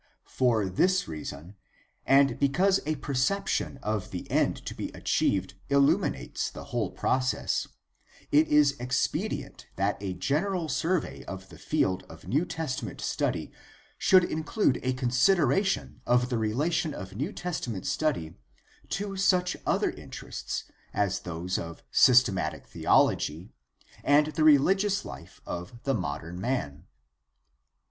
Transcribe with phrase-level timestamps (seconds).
[0.25, 1.55] For this reason,
[2.07, 7.67] and because a perception of the end to be achieved illuminates the whole process,
[8.31, 13.51] it is expedient that a general survey of the field of New Testament study
[13.99, 18.33] should include a consideration of the relation of New Testament study
[18.89, 20.63] to such other interests
[20.95, 23.51] as those of systematic theology
[24.03, 26.85] and the rehgious life of the modern man.